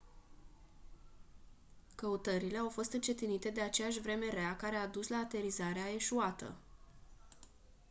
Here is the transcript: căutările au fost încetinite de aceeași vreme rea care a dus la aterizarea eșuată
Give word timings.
căutările 1.95 2.57
au 2.57 2.69
fost 2.69 2.93
încetinite 2.93 3.49
de 3.49 3.61
aceeași 3.61 4.01
vreme 4.01 4.29
rea 4.29 4.55
care 4.55 4.75
a 4.75 4.87
dus 4.87 5.07
la 5.07 5.17
aterizarea 5.17 5.89
eșuată 5.93 6.55